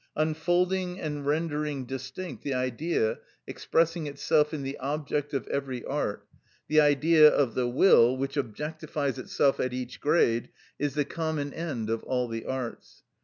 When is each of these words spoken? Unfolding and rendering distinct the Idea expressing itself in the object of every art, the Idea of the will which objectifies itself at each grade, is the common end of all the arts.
Unfolding 0.15 0.99
and 0.99 1.27
rendering 1.27 1.85
distinct 1.85 2.43
the 2.43 2.55
Idea 2.55 3.19
expressing 3.45 4.07
itself 4.07 4.51
in 4.51 4.63
the 4.63 4.75
object 4.79 5.31
of 5.31 5.45
every 5.47 5.85
art, 5.85 6.25
the 6.67 6.81
Idea 6.81 7.29
of 7.29 7.53
the 7.53 7.67
will 7.67 8.17
which 8.17 8.33
objectifies 8.35 9.19
itself 9.19 9.59
at 9.59 9.73
each 9.73 9.99
grade, 10.01 10.49
is 10.79 10.95
the 10.95 11.05
common 11.05 11.53
end 11.53 11.87
of 11.91 12.01
all 12.05 12.27
the 12.27 12.45
arts. 12.45 13.03